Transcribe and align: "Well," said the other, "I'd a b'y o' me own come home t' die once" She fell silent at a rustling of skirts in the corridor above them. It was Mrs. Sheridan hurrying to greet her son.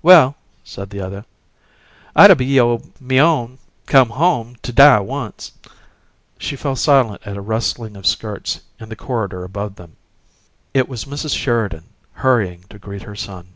"Well," 0.00 0.36
said 0.62 0.90
the 0.90 1.00
other, 1.00 1.24
"I'd 2.14 2.30
a 2.30 2.36
b'y 2.36 2.60
o' 2.60 2.82
me 3.00 3.20
own 3.20 3.58
come 3.86 4.10
home 4.10 4.54
t' 4.62 4.70
die 4.70 5.00
once" 5.00 5.54
She 6.38 6.54
fell 6.54 6.76
silent 6.76 7.22
at 7.26 7.36
a 7.36 7.40
rustling 7.40 7.96
of 7.96 8.06
skirts 8.06 8.60
in 8.78 8.90
the 8.90 8.94
corridor 8.94 9.42
above 9.42 9.74
them. 9.74 9.96
It 10.72 10.88
was 10.88 11.04
Mrs. 11.06 11.36
Sheridan 11.36 11.86
hurrying 12.12 12.62
to 12.70 12.78
greet 12.78 13.02
her 13.02 13.16
son. 13.16 13.54